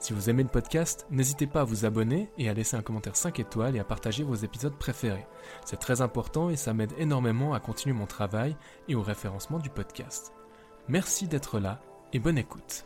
[0.00, 3.16] Si vous aimez le podcast, n'hésitez pas à vous abonner et à laisser un commentaire
[3.16, 5.26] 5 étoiles et à partager vos épisodes préférés.
[5.64, 8.56] C'est très important et ça m'aide énormément à continuer mon travail
[8.86, 10.32] et au référencement du podcast.
[10.86, 11.80] Merci d'être là
[12.12, 12.84] et bonne écoute.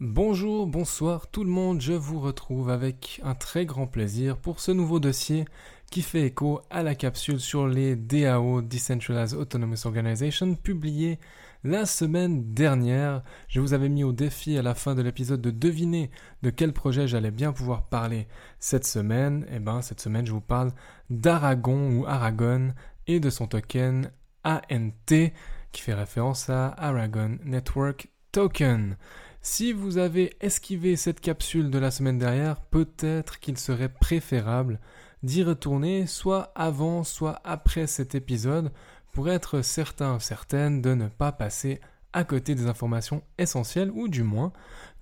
[0.00, 4.72] Bonjour, bonsoir tout le monde, je vous retrouve avec un très grand plaisir pour ce
[4.72, 5.44] nouveau dossier
[5.92, 11.20] qui fait écho à la capsule sur les DAO, Decentralized Autonomous Organization, publiée
[11.64, 13.22] la semaine dernière.
[13.48, 16.10] Je vous avais mis au défi à la fin de l'épisode de deviner
[16.42, 18.28] de quel projet j'allais bien pouvoir parler
[18.60, 19.46] cette semaine.
[19.50, 20.72] Eh ben, cette semaine, je vous parle
[21.08, 22.74] d'Aragon ou Aragon
[23.06, 24.10] et de son token
[24.44, 25.32] ANT
[25.72, 28.96] qui fait référence à Aragon Network Token.
[29.40, 34.80] Si vous avez esquivé cette capsule de la semaine dernière, peut-être qu'il serait préférable
[35.22, 38.70] d'y retourner soit avant, soit après cet épisode
[39.14, 41.80] pour être certain, certaine de ne pas passer
[42.12, 44.52] à côté des informations essentielles ou du moins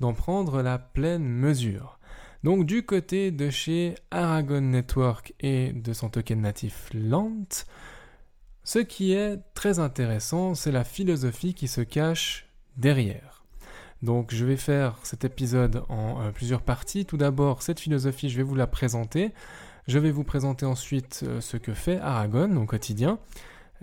[0.00, 1.98] d'en prendre la pleine mesure.
[2.44, 7.64] Donc du côté de chez Aragon Network et de son token natif LANT,
[8.64, 13.44] ce qui est très intéressant, c'est la philosophie qui se cache derrière.
[14.02, 17.06] Donc je vais faire cet épisode en euh, plusieurs parties.
[17.06, 19.32] Tout d'abord, cette philosophie, je vais vous la présenter.
[19.86, 23.18] Je vais vous présenter ensuite euh, ce que fait Aragon au quotidien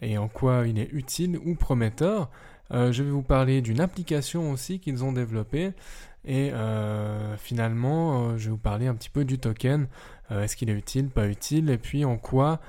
[0.01, 2.29] et en quoi il est utile ou prometteur.
[2.71, 5.73] Euh, je vais vous parler d'une application aussi qu'ils ont développée
[6.25, 9.87] et euh, finalement je vais vous parler un petit peu du token.
[10.29, 12.59] Est-ce qu'il est utile, pas utile et puis en quoi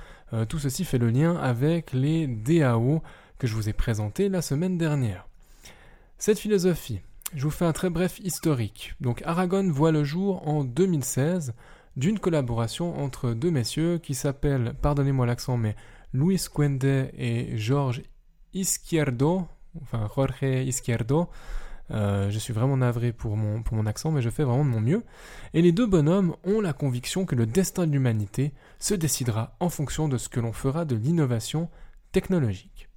[0.49, 3.03] tout ceci fait le lien avec les DAO
[3.39, 5.27] que je vous ai présentés la semaine dernière.
[6.19, 7.01] Cette philosophie,
[7.35, 8.95] je vous fais un très bref historique.
[9.01, 11.55] Donc Aragon voit le jour en 2016
[11.97, 15.77] d'une collaboration entre deux messieurs qui s'appellent, pardonnez-moi l'accent, mais
[16.13, 18.03] Luis Quende et Georges
[18.53, 19.47] Izquierdo,
[19.83, 21.29] enfin Jorge Izquierdo.
[21.93, 24.71] Euh, je suis vraiment navré pour mon, pour mon accent, mais je fais vraiment de
[24.71, 25.03] mon mieux.
[25.55, 29.69] Et les deux bonhommes ont la conviction que le destin de l'humanité se décidera en
[29.69, 31.69] fonction de ce que l'on fera de l'innovation
[32.13, 32.89] technologique.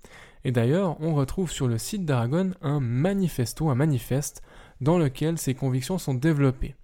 [0.44, 4.42] Et d'ailleurs, on retrouve sur le site d'Aragon un manifesto, un manifeste,
[4.82, 6.76] dans lequel ces convictions sont développées.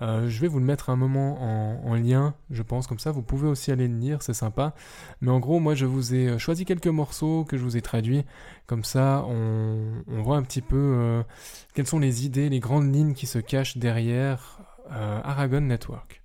[0.00, 1.40] Euh, je vais vous le mettre un moment
[1.84, 4.74] en, lien, je pense, comme ça vous pouvez aussi aller le lire, c'est sympa.
[5.20, 7.82] Mais en gros, moi je vous ai euh, choisi quelques morceaux que je vous ai
[7.82, 8.24] traduits,
[8.66, 11.22] comme ça on, voit un petit peu euh,
[11.74, 14.60] quelles sont les idées, les grandes lignes qui se cachent derrière
[14.90, 16.22] Aragon Network.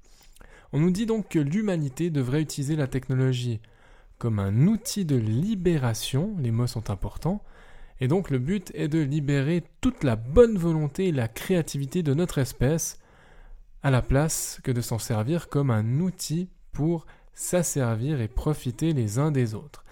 [0.72, 3.60] On nous dit donc que l'humanité devrait utiliser la technologie
[4.18, 7.44] comme un outil de libération, les mots sont importants,
[8.00, 12.14] et donc le but est de libérer toute la bonne volonté et la créativité de
[12.14, 13.00] notre espèce
[13.84, 19.20] à la place que de s'en servir comme un outil pour s'asservir et profiter les
[19.20, 19.84] uns des autres.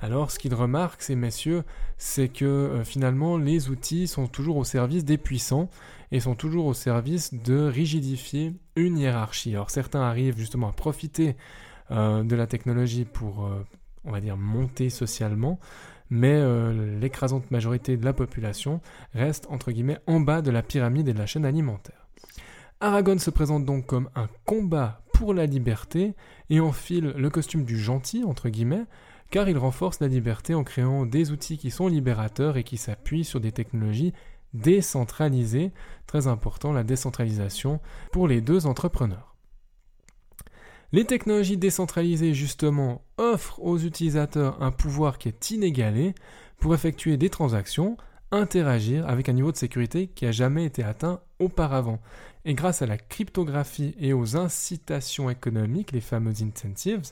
[0.00, 1.62] Alors ce qu'ils remarquent, ces messieurs,
[1.98, 5.68] c'est que euh, finalement les outils sont toujours au service des puissants
[6.10, 9.54] et sont toujours au service de rigidifier une hiérarchie.
[9.54, 11.36] Alors certains arrivent justement à profiter
[11.90, 13.62] euh, de la technologie pour, euh,
[14.04, 15.58] on va dire, monter socialement,
[16.08, 16.42] mais
[17.00, 18.80] l'écrasante majorité de la population
[19.14, 22.08] reste, entre guillemets, en bas de la pyramide et de la chaîne alimentaire.
[22.82, 26.14] Aragon se présente donc comme un combat pour la liberté
[26.48, 28.86] et enfile le costume du gentil, entre guillemets,
[29.30, 33.24] car il renforce la liberté en créant des outils qui sont libérateurs et qui s'appuient
[33.24, 34.14] sur des technologies
[34.54, 35.72] décentralisées.
[36.06, 37.80] Très important, la décentralisation
[38.12, 39.36] pour les deux entrepreneurs.
[40.92, 46.14] Les technologies décentralisées, justement, offrent aux utilisateurs un pouvoir qui est inégalé
[46.58, 47.98] pour effectuer des transactions,
[48.32, 52.00] interagir avec un niveau de sécurité qui n'a jamais été atteint auparavant.
[52.44, 57.02] Et grâce à la cryptographie et aux incitations économiques, les fameuses incentives,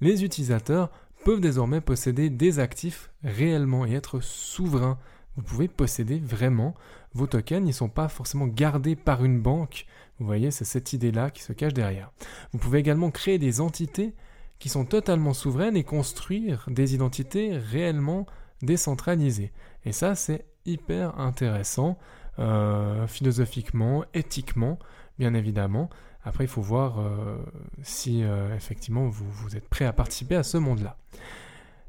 [0.00, 0.90] les utilisateurs
[1.24, 4.98] peuvent désormais posséder des actifs réellement et être souverains.
[5.36, 6.74] Vous pouvez posséder vraiment
[7.12, 9.86] vos tokens, ils ne sont pas forcément gardés par une banque.
[10.18, 12.10] Vous voyez, c'est cette idée-là qui se cache derrière.
[12.52, 14.14] Vous pouvez également créer des entités
[14.58, 18.26] qui sont totalement souveraines et construire des identités réellement
[18.62, 19.52] décentralisées.
[19.84, 21.98] Et ça, c'est hyper intéressant.
[22.38, 24.78] Euh, philosophiquement, éthiquement,
[25.18, 25.88] bien évidemment.
[26.22, 27.38] Après, il faut voir euh,
[27.82, 30.98] si euh, effectivement vous, vous, êtes prêt à participer à ce monde-là.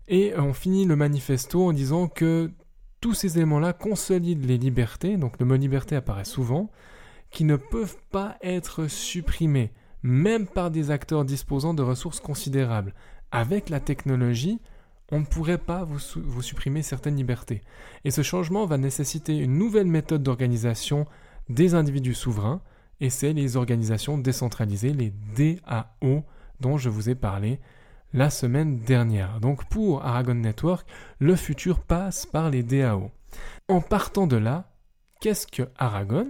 [0.07, 2.49] Et on finit le manifesto en disant que
[3.01, 6.71] tous ces éléments-là consolident les libertés, donc le mot liberté apparaît souvent,
[7.29, 12.93] qui ne peuvent pas être supprimés, même par des acteurs disposant de ressources considérables.
[13.31, 14.61] Avec la technologie,
[15.11, 17.61] on ne pourrait pas vous, supprimer certaines libertés.
[18.03, 21.05] Et ce changement va nécessiter une nouvelle méthode d'organisation
[21.49, 22.61] des individus souverains,
[22.99, 26.23] et c'est les organisations décentralisées, les DAO,
[26.59, 27.59] dont je vous ai parlé
[28.13, 29.39] la semaine dernière.
[29.39, 30.87] Donc pour Aragon Network,
[31.19, 33.11] le futur passe par les DAO.
[33.67, 34.71] En partant de là,
[35.21, 36.27] qu'est-ce que Aragon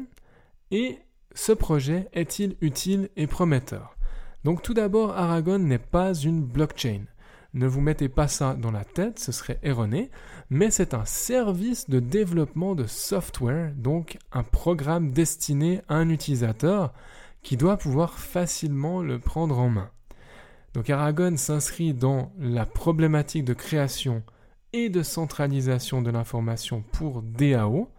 [0.72, 1.00] et
[1.34, 3.96] ce projet est-il utile et prometteur?
[4.44, 7.06] Donc tout d'abord, Aragon n'est pas une blockchain.
[7.58, 10.12] Ne vous mettez pas ça dans la tête, ce serait erroné,
[10.52, 16.94] mais c'est un service de développement de software, donc un programme destiné à un utilisateur
[17.42, 19.90] qui doit pouvoir facilement le prendre en main.
[20.76, 24.22] Donc Aragon s'inscrit dans la problématique de création
[24.72, 27.90] et de centralisation de l'information pour DAO,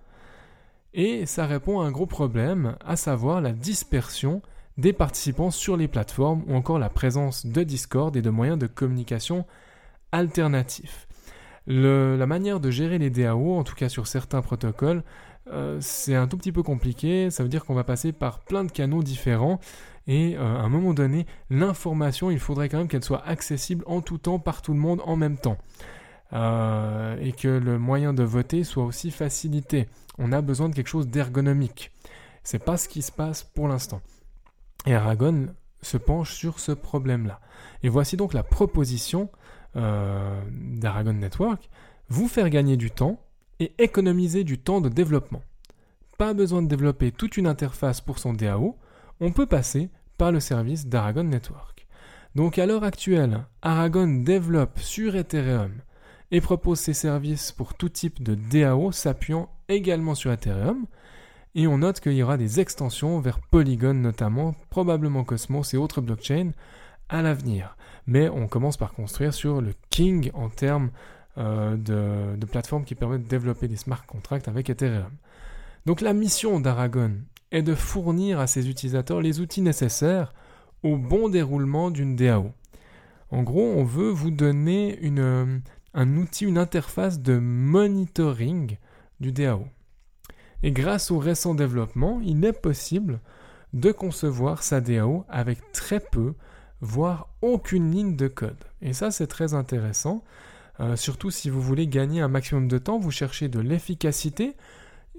[0.95, 4.41] et ça répond à un gros problème, à savoir la dispersion
[4.79, 8.67] des participants sur les plateformes ou encore la présence de Discord et de moyens de
[8.67, 9.45] communication
[10.13, 11.07] alternatifs.
[11.67, 15.03] la manière de gérer les DAO, en tout cas sur certains protocoles,
[15.51, 17.31] euh, c'est un tout petit peu compliqué.
[17.31, 19.61] Ça veut dire qu'on va passer par plein de canaux différents.
[20.07, 24.01] Et euh, à un moment donné, l'information, il faudrait quand même qu'elle soit accessible en
[24.01, 25.59] tout temps par tout le monde en même temps.
[26.33, 29.89] Euh, et que le moyen de voter soit aussi facilité.
[30.19, 31.91] On a besoin de quelque chose d'ergonomique.
[32.45, 34.01] C'est pas ce qui se passe pour l'instant.
[34.87, 35.49] Et Aragon
[35.83, 37.41] se penche sur ce problème-là.
[37.83, 39.31] Et voici donc la proposition
[39.77, 41.69] euh, d'Aragon Network
[42.09, 43.21] vous faire gagner du temps
[43.61, 45.43] et économiser du temps de développement.
[46.17, 48.77] Pas besoin de développer toute une interface pour son DAO,
[49.21, 51.87] on peut passer par le service d'Aragon Network.
[52.35, 55.73] Donc à l'heure actuelle, Aragon développe sur Ethereum
[56.31, 60.87] et propose ses services pour tout type de DAO s'appuyant également sur Ethereum.
[61.55, 66.01] Et on note qu'il y aura des extensions vers Polygon notamment, probablement Cosmos et autres
[66.01, 66.53] blockchains
[67.09, 67.77] à l'avenir.
[68.07, 70.91] Mais on commence par construire sur le King en termes
[71.39, 71.77] euh,
[72.37, 75.13] de, plateformes qui permettent de développer des smart contracts avec Ethereum.
[75.87, 77.13] Donc la mission d'Aragon
[77.53, 80.35] est de fournir à ses utilisateurs les outils nécessaires
[80.83, 82.53] au bon déroulement d'une DAO.
[83.31, 85.63] En gros, on veut vous donner une,
[85.95, 88.77] un outil, une interface de monitoring
[89.21, 89.67] du DAO.
[90.63, 93.21] Et grâce au récent développement, il est possible
[93.73, 96.35] de concevoir sa DAO avec très peu,
[96.81, 98.57] voire aucune ligne de code.
[98.83, 100.25] Et ça, c'est très intéressant.
[100.81, 104.55] Euh, surtout si vous voulez gagner un maximum de temps, vous cherchez de l'efficacité.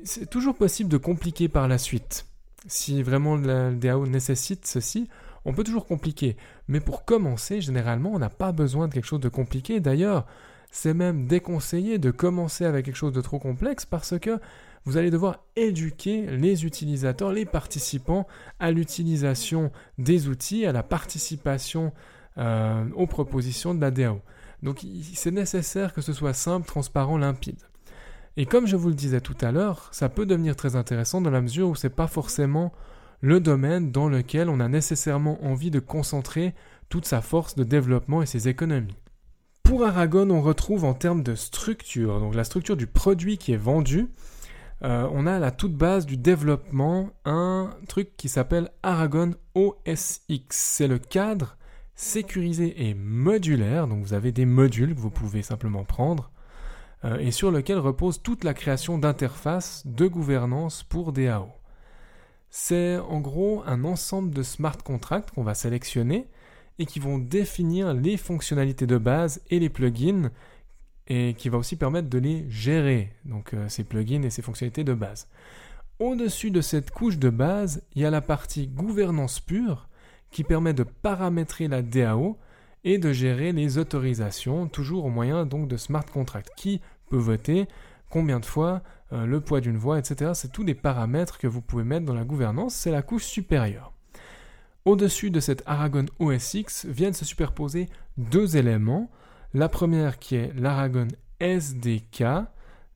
[0.04, 2.26] C'est toujours possible de compliquer par la suite.
[2.68, 5.08] Si vraiment la DAO nécessite ceci,
[5.46, 6.38] on peut toujours compliquer.
[6.68, 9.80] Mais pour commencer, généralement, on n'a pas besoin de quelque chose de compliqué.
[9.80, 10.26] D'ailleurs,
[10.72, 14.40] c'est même déconseillé de commencer avec quelque chose de trop complexe parce que
[14.86, 18.28] vous allez devoir éduquer les utilisateurs, les participants
[18.60, 21.94] à l'utilisation des outils, à la participation
[22.38, 24.22] euh, aux propositions de la DAO.
[24.64, 27.62] Donc c'est nécessaire que ce soit simple, transparent, limpide.
[28.38, 31.31] Et comme je vous le disais tout à l'heure, ça peut devenir très intéressant dans
[31.31, 32.72] la mesure où ce n'est pas forcément
[33.22, 36.54] le domaine dans lequel on a nécessairement envie de concentrer
[36.88, 38.96] toute sa force de développement et ses économies.
[39.64, 43.58] Pour Aragon, on retrouve en termes de structure, donc la structure du produit qui est
[43.58, 44.08] vendu,
[44.84, 50.45] euh, on a la toute base du développement un truc qui s'appelle Aragon OSX.
[50.50, 51.57] C'est le cadre
[51.95, 56.31] sécurisé et modulaire, donc vous avez des modules que vous pouvez simplement prendre,
[57.04, 61.50] euh, et sur lequel repose toute la création d'interfaces de gouvernance pour DAO.
[62.50, 66.30] C'est en gros un ensemble de smart contracts qu'on va sélectionner
[66.80, 70.31] et qui vont définir les fonctionnalités de base et les plugins
[71.09, 74.83] et qui va aussi permettre de les gérer, donc euh, ces plugins et ces fonctionnalités
[74.83, 75.28] de base.
[75.99, 79.89] Au-dessus de cette couche de base, il y a la partie gouvernance pure
[80.31, 82.37] qui permet de paramétrer la DAO
[82.83, 86.51] et de gérer les autorisations, toujours au moyen donc de smart contracts.
[86.56, 87.68] Qui peut voter,
[88.09, 90.31] combien de fois, euh, le poids d'une voix, etc.
[90.35, 93.92] C'est tous des paramètres que vous pouvez mettre dans la gouvernance, c'est la couche supérieure.
[94.85, 99.11] Au-dessus de cette Aragon OSX viennent se superposer deux éléments.
[99.56, 101.08] La première qui est l'Aragon
[101.40, 102.24] SDK,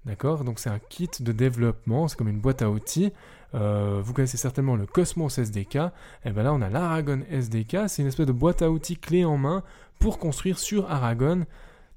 [0.06, 3.12] d'accord Donc c'est un kit de développement, c'est comme une boîte à outils.
[3.56, 5.76] Euh, vous connaissez certainement le Cosmos SDK.
[5.76, 5.90] Et
[6.26, 9.26] eh bien là, on a l'Aragon SDK, c'est une espèce de boîte à outils clé
[9.26, 9.64] en main
[9.98, 11.48] pour construire sur Aragon.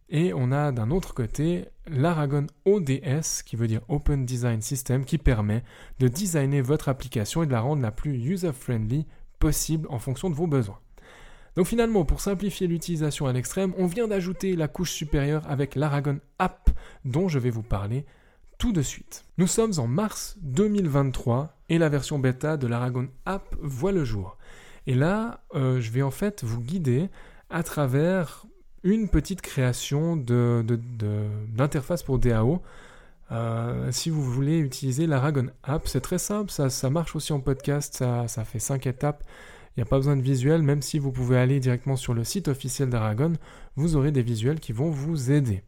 [0.08, 5.18] Et on a d'un autre côté l'Aragon ODS, qui veut dire Open Design System, qui
[5.18, 5.64] permet
[5.98, 9.06] de designer votre application et de la rendre la plus user-friendly
[9.38, 10.78] possible en fonction de vos besoins.
[11.56, 16.20] Donc finalement, pour simplifier l'utilisation à l'extrême, on vient d'ajouter la couche supérieure avec l'Aragon
[16.38, 16.70] App
[17.04, 18.04] dont je vais vous parler
[18.58, 19.24] tout de suite.
[19.38, 24.36] Nous sommes en mars 2023, et la version bêta de l'Aragon App voit le jour.
[24.86, 27.08] Et là, euh, je vais en fait vous guider
[27.50, 28.46] à travers
[28.82, 32.62] une petite création d'interface pour DAO.
[33.32, 37.96] Euh, si vous voulez utiliser l'Aragon App, c'est très simple, ça, marche aussi en podcast,
[37.96, 39.24] ça, ça fait 5 étapes.
[39.76, 42.24] Il n'y a pas besoin de visuel, même si vous pouvez aller directement sur le
[42.24, 43.34] site officiel d'Aragon,
[43.76, 45.62] vous aurez des visuels qui vont vous aider.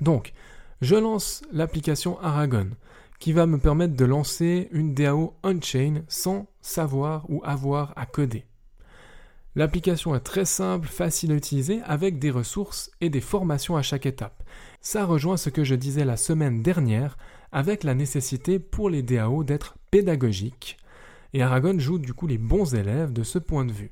[0.00, 0.32] Donc,
[0.80, 2.70] je lance l'application Aragon
[3.18, 8.44] qui va me permettre de lancer une DAO on-chain sans savoir ou avoir à coder.
[9.56, 14.04] L'application est très simple, facile à utiliser, avec des ressources et des formations à chaque
[14.04, 14.42] étape.
[14.80, 17.16] Ça rejoint ce que je disais la semaine dernière,
[17.52, 20.76] avec la nécessité pour les DAO d'être pédagogiques.
[21.34, 23.90] Et Aragon joue du coup les bons élèves de ce point de vue.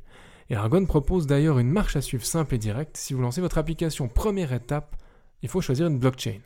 [0.49, 2.97] Et Aragon propose d'ailleurs une marche à suivre simple et directe.
[2.97, 4.95] Si vous lancez votre application, première étape,
[5.43, 6.39] il faut choisir une blockchain.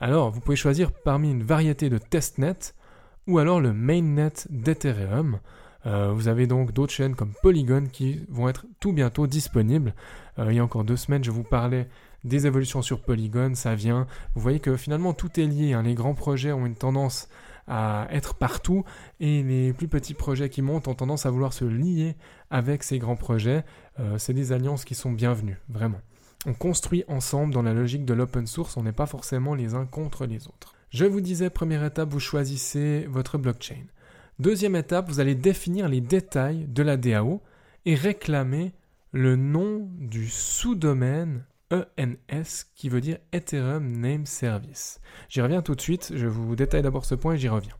[0.00, 2.74] Alors, vous pouvez choisir parmi une variété de testnet
[3.26, 5.40] ou alors le mainnet d'Ethereum.
[5.86, 9.94] Euh, vous avez donc d'autres chaînes comme Polygon qui vont être tout bientôt disponibles.
[10.38, 11.88] Euh, il y a encore deux semaines, je vous parlais
[12.22, 14.06] des évolutions sur Polygon, ça vient.
[14.34, 15.72] Vous voyez que finalement tout est lié.
[15.72, 15.82] Hein.
[15.82, 17.28] Les grands projets ont une tendance
[17.66, 18.84] à être partout
[19.20, 22.16] et les plus petits projets qui montent ont tendance à vouloir se lier
[22.50, 23.64] avec ces grands projets.
[24.00, 26.00] Euh, c'est des alliances qui sont bienvenues, vraiment.
[26.46, 29.86] On construit ensemble dans la logique de l'open source, on n'est pas forcément les uns
[29.86, 30.74] contre les autres.
[30.90, 33.86] Je vous disais, première étape, vous choisissez votre blockchain.
[34.38, 37.40] Deuxième étape, vous allez définir les détails de la DAO
[37.86, 38.74] et réclamer
[39.12, 41.44] le nom du sous-domaine
[41.74, 45.00] ENS qui veut dire Ethereum Name Service.
[45.28, 47.74] J'y reviens tout de suite, je vous détaille d'abord ce point et j'y reviens.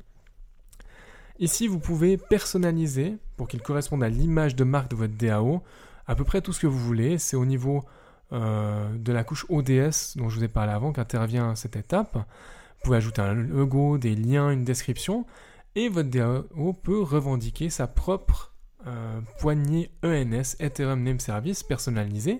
[1.38, 5.62] Ici, vous pouvez personnaliser pour qu'il corresponde à l'image de marque de votre DAO
[6.06, 7.18] à peu près tout ce que vous voulez.
[7.18, 7.84] C'est au niveau
[8.32, 12.14] euh, de la couche ODS dont je vous ai parlé avant qu'intervient cette étape.
[12.14, 15.26] Vous pouvez ajouter un logo, des liens, une description,
[15.74, 18.54] et votre DAO peut revendiquer sa propre
[18.86, 22.38] euh, poignée ENS, Ethereum Name Service, personnalisée.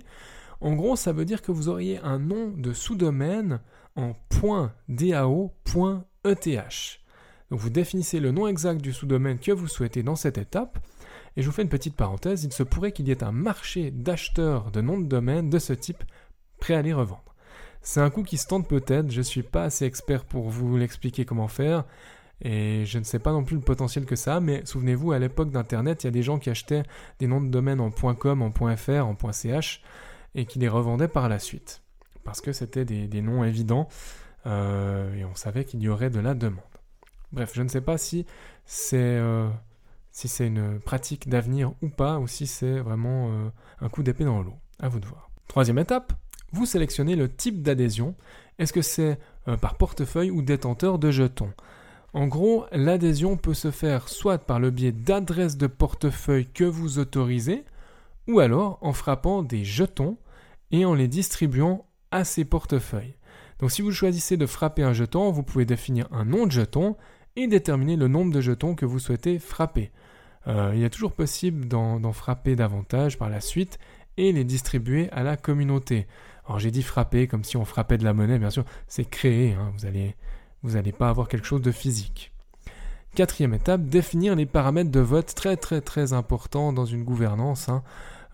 [0.65, 3.61] En gros, ça veut dire que vous auriez un nom de sous-domaine
[3.97, 4.15] en
[4.89, 5.51] .dao.eth.
[7.51, 10.79] Donc vous définissez le nom exact du sous-domaine que vous souhaitez dans cette étape,
[11.37, 13.91] et je vous fais une petite parenthèse, il se pourrait qu'il y ait un marché
[13.91, 16.03] d'acheteurs de noms de domaine de ce type
[16.61, 17.35] prêt à les revendre.
[17.83, 20.79] C'est un coup qui se tente peut-être, je ne suis pas assez expert pour vous
[20.79, 21.85] l'expliquer comment faire,
[22.41, 25.19] et je ne sais pas non plus le potentiel que ça a, mais souvenez-vous, à
[25.19, 26.85] l'époque d'Internet, il y a des gens qui achetaient
[27.19, 29.83] des noms de domaine en .com, en .fr, en .ch,
[30.35, 31.83] et qui les revendaient par la suite.
[32.25, 33.89] Parce que c'était des, noms évidents,
[34.47, 36.63] euh, et on savait qu'il y aurait de la demande.
[37.33, 38.27] Bref, je ne sais pas si
[38.65, 38.97] c'est...
[38.99, 39.49] Euh,
[40.39, 43.49] une pratique d'avenir ou pas, ou si c'est vraiment euh,
[43.81, 44.55] un coup d'épée dans l'eau.
[44.79, 45.29] À vous de voir.
[45.49, 46.13] Troisième étape,
[46.53, 48.15] vous sélectionnez le type d'adhésion.
[48.61, 49.19] Est-ce que c'est
[49.61, 51.53] par portefeuille ou détenteur de jetons?
[52.15, 57.01] En gros, l'adhésion peut se faire soit par le biais d'adresses de portefeuille que vous
[57.01, 57.65] autorisez,
[58.29, 60.17] ou alors en frappant des jetons
[60.75, 63.15] et en les distribuant à ces portefeuilles.
[63.61, 66.97] Donc si vous choisissez de frapper un jeton, vous pouvez définir un nom de jeton
[67.37, 69.93] et déterminer le nombre de jetons que vous souhaitez frapper.
[70.49, 73.79] Euh, il est toujours possible d'en frapper davantage par la suite
[74.17, 76.09] et les distribuer à la communauté.
[76.45, 79.53] Alors j'ai dit frapper comme si on frappait de la monnaie, bien sûr, c'est créer,
[79.53, 79.73] hein.
[80.63, 82.33] vous n'allez pas avoir quelque chose de physique.
[83.15, 87.69] Quatrième étape, définir les paramètres de vote, très très très important dans une gouvernance.
[87.69, 87.85] Hein.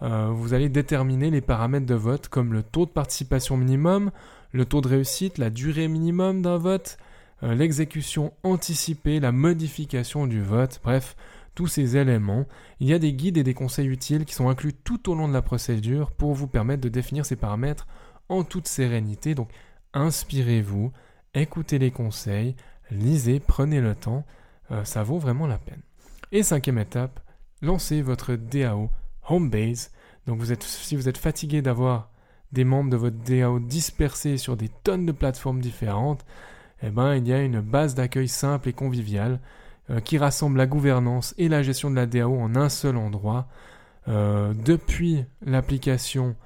[0.02, 4.11] Euh, vous allez déterminer les paramètres de vote comme le taux de participation minimum,
[4.52, 6.99] le taux de réussite, la durée minimum d'un vote,
[7.42, 11.16] euh, l'exécution anticipée, la modification du vote, bref,
[11.54, 12.47] tous ces éléments,
[12.80, 15.28] il y a des guides et des conseils utiles qui sont inclus tout au long
[15.28, 17.87] de la procédure pour vous permettre de définir ces paramètres
[18.28, 19.35] en toute sérénité.
[19.35, 19.50] Donc
[19.92, 20.92] inspirez-vous,
[21.35, 22.57] écoutez les conseils,
[22.90, 24.25] lisez, prenez le temps,
[24.71, 25.83] euh, ça vaut vraiment la peine.
[26.33, 27.21] Et cinquième étape,
[27.61, 28.90] lancez votre DAO
[29.30, 29.90] Homebase.
[30.26, 32.10] Donc si vous êtes fatigué d'avoir
[32.52, 36.25] des membres de votre DAO dispersés sur des tonnes de plateformes différentes,
[36.82, 39.40] eh ben, il y a une base d'accueil simple et conviviale
[39.90, 43.49] euh, qui rassemble la gouvernance et la gestion de la DAO en un seul endroit.
[44.08, 46.37] Euh, depuis l'application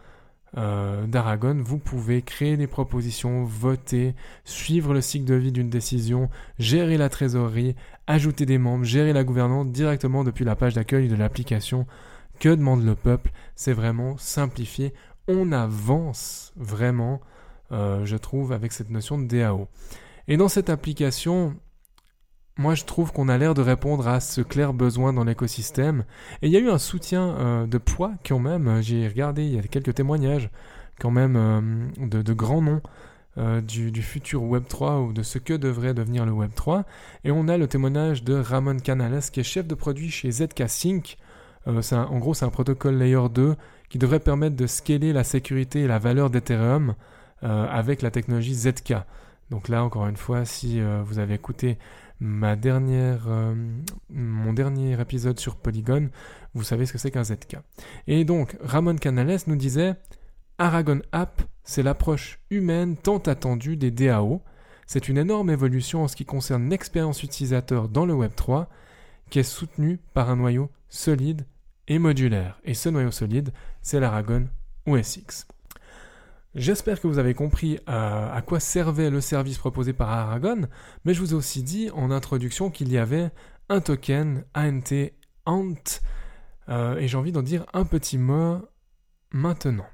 [0.56, 4.14] euh, d'Aragon, vous pouvez créer des propositions, voter,
[4.44, 7.76] suivre le cycle de vie d'une décision, gérer la trésorerie,
[8.06, 11.86] ajouter des membres, gérer la gouvernance directement depuis la page d'accueil de l'application.
[12.38, 13.30] Que demande le peuple?
[13.54, 14.92] C'est vraiment simplifié.
[15.28, 17.20] On avance vraiment,
[17.70, 19.68] je trouve, avec cette notion de DAO.
[20.28, 21.54] Et dans cette application,
[22.56, 26.04] moi je trouve qu'on a l'air de répondre à ce clair besoin dans l'écosystème.
[26.42, 29.54] Et il y a eu un soutien euh, de poids quand même, j'ai regardé, il
[29.54, 30.50] y a quelques témoignages
[31.00, 32.80] quand même euh, de, grands noms
[33.36, 36.84] euh, du, futur Web 3 ou de ce que devrait devenir le Web 3.
[37.24, 40.68] Et on a le témoignage de Ramon Canales, qui est chef de produit chez ZK
[40.68, 41.16] Sync.
[41.66, 43.56] Euh, en gros, c'est un protocole Layer 2
[43.88, 46.94] qui devrait permettre de scaler la sécurité et la valeur d'Ethereum
[47.42, 48.94] euh, avec la technologie ZK.
[49.50, 51.78] Donc là, encore une fois, si vous avez écouté
[52.18, 53.28] ma dernière,
[54.08, 56.08] mon dernier épisode sur Polygon,
[56.54, 57.58] vous savez ce que c'est qu'un ZK.
[58.06, 59.96] Et donc, Ramon Canales nous disait
[60.58, 64.40] Aragon App, c'est l'approche humaine tant attendue des DAO.
[64.86, 68.68] C'est une énorme évolution en ce qui concerne l'expérience utilisateur dans le Web 3,
[69.30, 71.44] qui est soutenue par un noyau solide
[71.88, 72.58] et modulaire.
[72.64, 74.48] Et ce noyau solide, c'est l'Aragon
[74.86, 75.46] OSX.
[76.54, 80.68] J'espère que vous avez compris euh, à, quoi servait le service proposé par Aragon,
[81.04, 83.30] mais je vous ai aussi dit en introduction qu'il y avait
[83.68, 85.10] un token ANT
[85.46, 86.00] ANT,
[86.68, 88.58] euh, et j'ai envie d'en dire un petit mot
[89.32, 89.86] maintenant.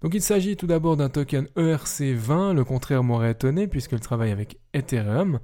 [0.00, 4.60] Donc il s'agit tout d'abord d'un token ERC20, le contraire m'aurait étonné puisqu'elle travaille avec
[4.72, 5.40] Ethereum,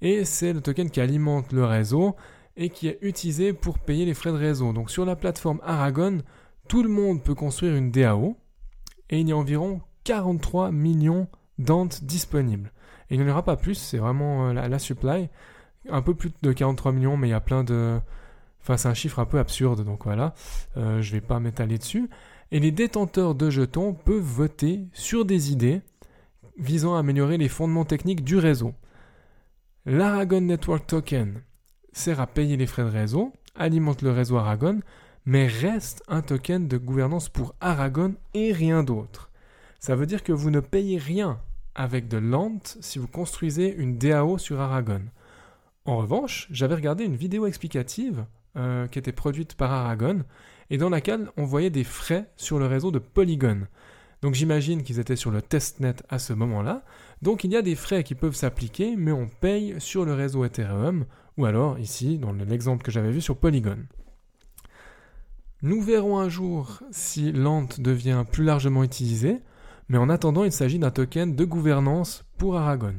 [0.00, 2.14] et c'est le token qui alimente le réseau
[2.58, 4.74] et qui est utilisé pour payer les frais de réseau.
[4.74, 6.18] Donc sur la plateforme Aragon,
[6.68, 8.36] tout le monde peut construire une DAO,
[9.08, 12.72] et il y a environ 43 millions d'antes disponibles.
[13.08, 15.30] Et il n'y en aura pas plus, c'est vraiment euh, la, supply.
[15.88, 17.98] Un peu plus de 43 millions, mais il y a plein de...
[18.60, 20.34] Enfin, c'est un chiffre un peu absurde, donc voilà,
[20.76, 22.10] euh, je ne vais pas m'étaler dessus
[22.50, 25.82] et les détenteurs de jetons peuvent voter sur des idées
[26.58, 28.74] visant à améliorer les fondements techniques du réseau.
[29.86, 31.42] L'Aragon Network Token
[31.92, 34.80] sert à payer les frais de réseau, alimente le réseau Aragon,
[35.26, 39.30] mais reste un token de gouvernance pour Aragon et rien d'autre.
[39.78, 41.40] Ça veut dire que vous ne payez rien
[41.74, 45.02] avec de l'ANT si vous construisez une DAO sur Aragon.
[45.84, 48.26] En revanche, j'avais regardé une vidéo explicative
[48.56, 50.24] euh, qui était produite par Aragon
[50.70, 53.66] et dans laquelle on voyait des frais sur le réseau de Polygon.
[54.20, 56.82] Donc j'imagine qu'ils étaient sur le testnet à ce moment-là.
[57.22, 60.44] Donc il y a des frais qui peuvent s'appliquer, mais on paye sur le réseau
[60.44, 61.04] Ethereum,
[61.38, 63.78] ou alors ici, dans l'exemple que j'avais vu sur Polygon.
[65.62, 69.38] Nous verrons un jour si Lant devient plus largement utilisé,
[69.88, 72.94] mais en attendant, il s'agit d'un token de gouvernance pour Aragon.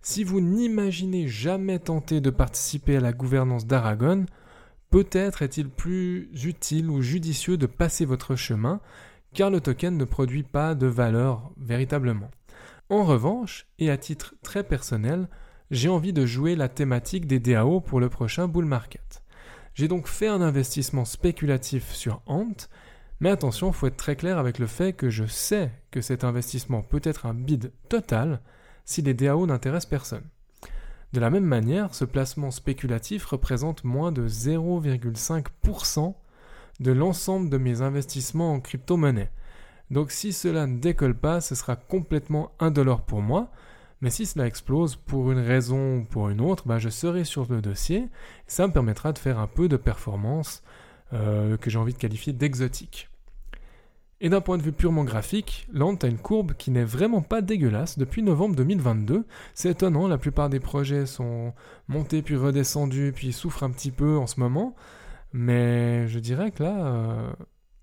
[0.00, 4.26] Si vous n'imaginez jamais tenter de participer à la gouvernance d'Aragon,
[4.90, 8.80] Peut-être est-il plus utile ou judicieux de passer votre chemin,
[9.34, 12.30] car le token ne produit pas de valeur véritablement.
[12.88, 15.28] En revanche, et à titre très personnel,
[15.70, 19.22] j'ai envie de jouer la thématique des DAO pour le prochain bull market.
[19.74, 22.68] J'ai donc fait un investissement spéculatif sur Ant,
[23.20, 26.24] mais attention, il faut être très clair avec le fait que je sais que cet
[26.24, 28.40] investissement peut être un bid total
[28.84, 30.24] si les DAO n'intéressent personne.
[31.12, 36.14] De la même manière, ce placement spéculatif représente moins de 0,5%
[36.80, 39.30] de l'ensemble de mes investissements en crypto-monnaie.
[39.90, 43.50] Donc si cela ne décolle pas, ce sera complètement indolore pour moi,
[44.00, 47.50] mais si cela explose pour une raison ou pour une autre, bah, je serai sur
[47.50, 48.08] le dossier,
[48.46, 50.62] ça me permettra de faire un peu de performance
[51.12, 53.08] euh, que j'ai envie de qualifier d'exotique.
[54.20, 57.40] Et d'un point de vue purement graphique, Lant a une courbe qui n'est vraiment pas
[57.40, 59.24] dégueulasse depuis novembre 2022.
[59.54, 61.54] C'est étonnant, la plupart des projets sont
[61.86, 64.74] montés puis redescendus puis souffrent un petit peu en ce moment.
[65.32, 67.30] Mais je dirais que là, euh,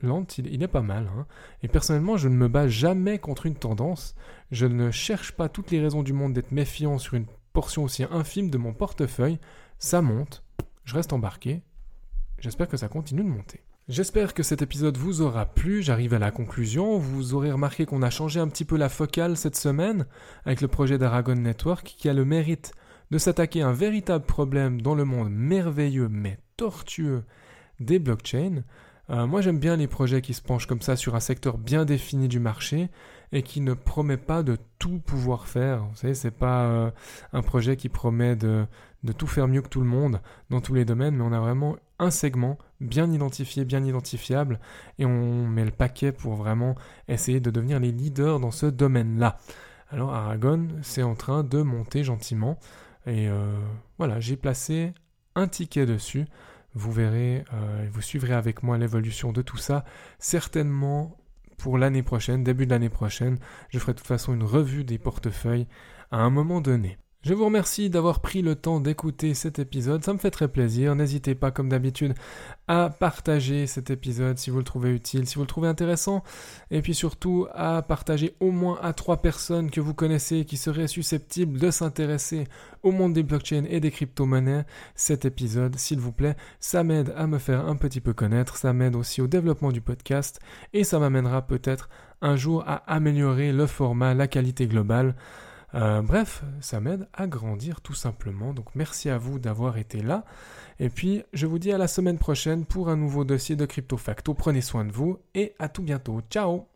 [0.01, 1.09] Lant, il, est pas mal.
[1.15, 1.25] Hein.
[1.63, 4.15] Et personnellement, je ne me bats jamais contre une tendance.
[4.51, 8.03] Je ne cherche pas toutes les raisons du monde d'être méfiant sur une portion aussi
[8.11, 9.39] infime de mon portefeuille.
[9.79, 10.43] Ça monte,
[10.83, 11.61] je reste embarqué.
[12.39, 13.61] J'espère que ça continue de monter.
[13.87, 18.01] J'espère que cet épisode vous aura plu, j'arrive à la conclusion, vous aurez remarqué qu'on
[18.01, 20.07] a changé un petit peu la focale cette semaine
[20.43, 22.73] avec le projet d'Aragon Network qui a le mérite
[23.11, 27.25] de s'attaquer à un véritable problème dans le monde merveilleux mais tortueux
[27.79, 28.63] des blockchains.
[29.09, 31.85] Euh, moi j'aime bien les projets qui se penchent comme ça sur un secteur bien
[31.85, 32.89] défini du marché
[33.31, 35.83] et qui ne promet pas de tout pouvoir faire.
[35.85, 36.91] Vous savez, c'est pas euh,
[37.33, 38.65] un projet qui promet de,
[39.17, 41.75] tout faire mieux que tout le monde dans tous les domaines, mais on a vraiment
[41.99, 44.59] un segment bien identifié, bien identifiable,
[44.99, 46.75] et on met le paquet pour vraiment
[47.07, 49.37] essayer de devenir les leaders dans ce domaine-là.
[49.89, 52.59] Alors Aragon, c'est en train de monter gentiment,
[53.05, 53.53] et euh,
[53.97, 54.93] voilà, j'ai placé
[55.35, 56.25] un ticket dessus.
[56.75, 59.85] Vous verrez, euh, vous suivrez avec moi l'évolution de tout ça.
[60.19, 61.17] Certainement
[61.57, 63.37] pour l'année prochaine, début de l'année prochaine,
[63.69, 65.67] je ferai de toute façon une revue des portefeuilles
[66.11, 66.97] à un moment donné.
[67.25, 70.93] Je vous remercie d'avoir pris le temps d'écouter cet épisode, ça me fait très plaisir.
[70.93, 72.13] N'hésitez pas, comme d'habitude,
[72.67, 76.21] à partager cet épisode si vous le trouvez utile, si vous le trouvez intéressant,
[76.69, 80.87] et puis surtout à partager au moins à trois personnes que vous connaissez qui seraient
[80.87, 82.43] susceptibles de s'intéresser
[82.83, 84.65] au monde des blockchains et des crypto-monnaies.
[84.93, 88.71] Cet épisode, s'il vous plaît, ça m'aide à me faire un petit peu connaître, ça
[88.71, 90.39] m'aide aussi au développement du podcast,
[90.73, 91.89] et ça m'amènera peut-être
[92.21, 95.15] un jour à améliorer le format, la qualité globale.
[95.75, 98.53] Euh, bref, ça m'aide à grandir tout simplement.
[98.53, 100.23] Donc merci à vous d'avoir été là.
[100.79, 103.97] Et puis je vous dis à la semaine prochaine pour un nouveau dossier de Crypto
[103.97, 104.33] Facto.
[104.33, 106.21] Prenez soin de vous et à tout bientôt.
[106.29, 106.67] Ciao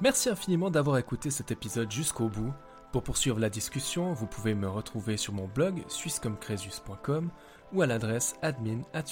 [0.00, 2.52] Merci infiniment d'avoir écouté cet épisode jusqu'au bout.
[2.92, 7.30] Pour poursuivre la discussion, vous pouvez me retrouver sur mon blog swisscomcresus.com
[7.72, 9.04] ou à l'adresse admin at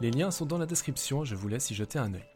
[0.00, 2.35] Les liens sont dans la description, je vous laisse y jeter un œil.